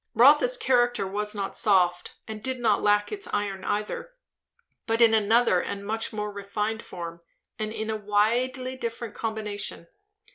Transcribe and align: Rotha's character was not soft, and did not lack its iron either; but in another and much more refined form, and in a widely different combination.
Rotha's 0.15 0.57
character 0.57 1.05
was 1.05 1.35
not 1.35 1.55
soft, 1.55 2.15
and 2.27 2.41
did 2.41 2.59
not 2.59 2.81
lack 2.81 3.11
its 3.11 3.27
iron 3.31 3.63
either; 3.63 4.15
but 4.87 4.99
in 4.99 5.13
another 5.13 5.61
and 5.61 5.85
much 5.85 6.11
more 6.11 6.31
refined 6.31 6.83
form, 6.83 7.21
and 7.59 7.71
in 7.71 7.91
a 7.91 7.97
widely 7.97 8.75
different 8.75 9.13
combination. 9.13 9.85